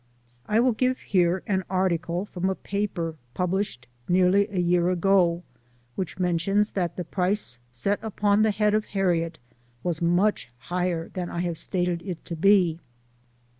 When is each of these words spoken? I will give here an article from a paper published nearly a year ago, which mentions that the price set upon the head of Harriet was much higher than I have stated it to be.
I 0.47 0.59
will 0.59 0.71
give 0.71 0.97
here 1.01 1.43
an 1.45 1.63
article 1.69 2.25
from 2.25 2.49
a 2.49 2.55
paper 2.55 3.17
published 3.35 3.85
nearly 4.09 4.47
a 4.49 4.57
year 4.59 4.89
ago, 4.89 5.43
which 5.95 6.17
mentions 6.17 6.71
that 6.71 6.97
the 6.97 7.03
price 7.03 7.59
set 7.71 7.99
upon 8.01 8.41
the 8.41 8.49
head 8.49 8.73
of 8.73 8.85
Harriet 8.85 9.37
was 9.83 10.01
much 10.01 10.49
higher 10.57 11.09
than 11.09 11.29
I 11.29 11.41
have 11.41 11.55
stated 11.59 12.01
it 12.01 12.25
to 12.25 12.35
be. 12.35 12.79